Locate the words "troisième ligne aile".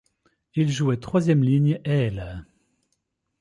0.99-2.43